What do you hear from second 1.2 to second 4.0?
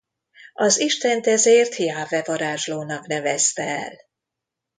ezért Jahve varázslónak nevezte el.